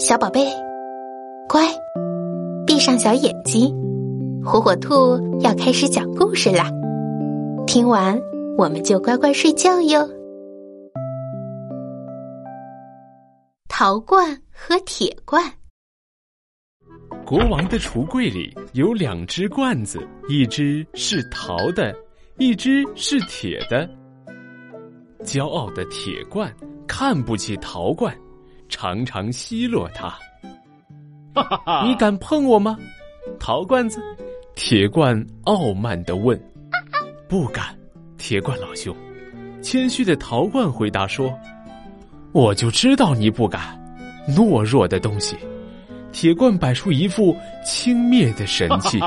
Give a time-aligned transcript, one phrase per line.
[0.00, 0.46] 小宝贝，
[1.46, 1.62] 乖，
[2.66, 3.70] 闭上小眼睛，
[4.42, 6.70] 火火兔要开始讲故事啦。
[7.66, 8.18] 听完
[8.56, 10.08] 我们就乖乖睡觉哟。
[13.68, 15.44] 陶罐和铁罐。
[17.26, 21.94] 国王的橱柜里有两只罐子，一只是陶的，
[22.38, 23.86] 一只是铁的。
[25.26, 26.50] 骄傲的铁罐
[26.88, 28.16] 看不起陶罐，
[28.80, 30.10] 常常奚落他。
[31.84, 32.78] 你敢碰我吗？
[33.38, 34.00] 陶罐子，
[34.54, 36.40] 铁罐傲慢的问。
[37.28, 37.78] 不敢，
[38.16, 38.96] 铁罐老兄。
[39.60, 41.30] 谦虚的陶罐回答说。
[42.32, 43.78] 我就知道你不敢，
[44.26, 45.36] 懦弱的东西。
[46.10, 48.98] 铁罐摆出一副轻蔑的神气。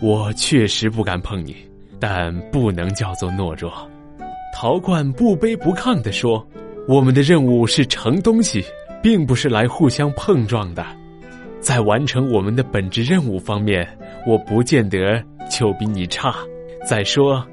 [0.00, 1.54] 我确实不敢碰你，
[2.00, 3.70] 但不能叫做懦弱。
[4.54, 6.42] 陶罐不卑不亢地说
[6.88, 8.64] ：“我们的任务是盛东西，
[9.02, 10.84] 并不是来互相碰撞的。
[11.60, 13.86] 在完成我们的本职任务方面，
[14.26, 16.34] 我不见得就比你差。
[16.88, 17.46] 再说，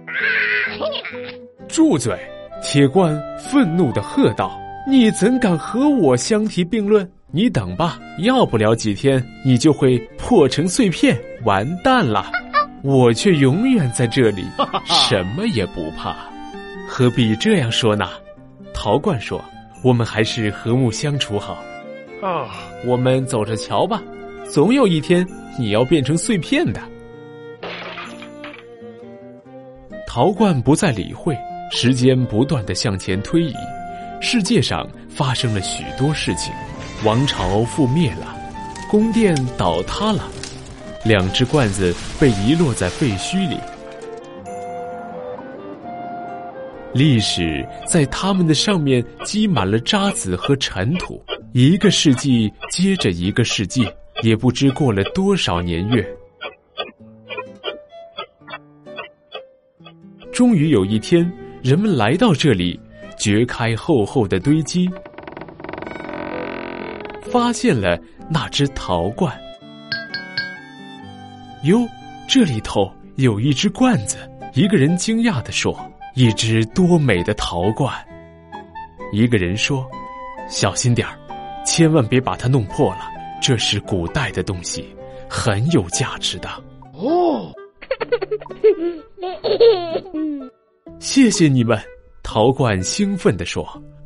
[1.67, 2.17] 住嘴！”
[2.61, 4.59] 铁罐愤怒的喝道。
[4.87, 7.09] 你怎敢和我相提并论？
[7.31, 12.31] 你等吧，要不了几天，你就会破成碎片，完蛋了。
[12.81, 14.43] 我却永远在这里，
[14.85, 16.15] 什么也不怕。
[16.87, 18.07] 何必这样说呢？
[18.73, 19.39] 陶罐说
[19.81, 21.57] ：“我们还是和睦相处好。”
[22.21, 22.49] 啊，
[22.85, 24.03] 我们走着瞧吧，
[24.49, 25.25] 总有一天
[25.57, 26.81] 你要变成碎片的。
[30.05, 31.37] 陶罐不再理会，
[31.71, 33.53] 时间不断的向前推移。
[34.19, 36.51] 世界上发生了许多事情，
[37.05, 38.35] 王朝覆灭了，
[38.89, 40.27] 宫殿倒塌了，
[41.05, 43.57] 两只罐子被遗落在废墟里，
[46.93, 51.23] 历史在他们的上面积满了渣子和尘土。
[51.53, 53.87] 一个世纪接着一个世纪，
[54.21, 56.07] 也不知过了多少年月。
[60.31, 61.31] 终于有一天，
[61.61, 62.79] 人们来到这里。
[63.17, 64.89] 掘开厚厚的堆积，
[67.23, 67.99] 发现了
[68.29, 69.37] 那只陶罐。
[71.63, 71.85] 哟，
[72.29, 74.17] 这里头有一只罐子。
[74.53, 75.77] 一个人惊讶地说
[76.15, 77.93] ：“一只多美的陶罐！”
[79.11, 79.89] 一个人说
[80.47, 81.17] ：“小心点儿，
[81.65, 83.01] 千万别把它弄破了。
[83.41, 84.85] 这是古代的东西，
[85.29, 86.49] 很有价值的。”
[86.93, 87.53] 哦，
[90.99, 91.79] 谢谢你们。
[92.21, 93.65] 陶罐兴奋地说：“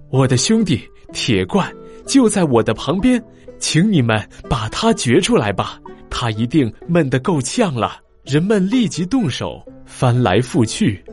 [0.10, 1.70] 我的兄弟铁罐
[2.06, 3.22] 就在我的旁边，
[3.60, 5.80] 请你们把它掘出来吧。
[6.10, 11.04] 它一定闷得够呛了。”人们立即动手，翻来覆去，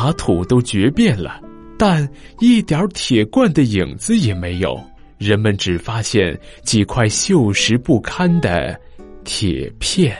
[0.00, 1.40] 把土都掘遍了，
[1.76, 4.80] 但一点铁罐的影子也没有。
[5.18, 8.80] 人们只发现几块锈蚀不堪的
[9.24, 10.16] 铁片。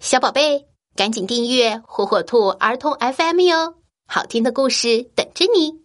[0.00, 0.64] 小宝贝。
[0.96, 3.74] 赶紧订阅火火兔儿童 FM 哟，
[4.06, 5.83] 好听的故事等着你。